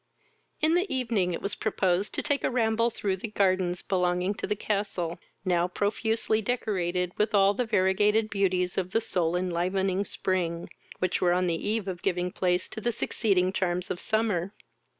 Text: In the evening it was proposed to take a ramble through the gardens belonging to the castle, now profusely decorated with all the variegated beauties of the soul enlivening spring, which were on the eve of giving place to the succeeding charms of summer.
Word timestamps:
In 0.61 0.73
the 0.73 0.91
evening 0.91 1.31
it 1.31 1.43
was 1.43 1.53
proposed 1.53 2.15
to 2.15 2.23
take 2.23 2.43
a 2.43 2.49
ramble 2.49 2.89
through 2.89 3.17
the 3.17 3.27
gardens 3.27 3.83
belonging 3.83 4.33
to 4.41 4.47
the 4.47 4.55
castle, 4.55 5.19
now 5.45 5.67
profusely 5.67 6.41
decorated 6.41 7.11
with 7.19 7.35
all 7.35 7.53
the 7.53 7.67
variegated 7.67 8.31
beauties 8.31 8.79
of 8.79 8.93
the 8.93 8.99
soul 9.01 9.35
enlivening 9.35 10.03
spring, 10.05 10.71
which 10.97 11.21
were 11.21 11.33
on 11.33 11.45
the 11.45 11.69
eve 11.69 11.87
of 11.87 12.01
giving 12.01 12.31
place 12.31 12.67
to 12.69 12.81
the 12.81 12.91
succeeding 12.91 13.53
charms 13.53 13.91
of 13.91 13.99
summer. 13.99 14.55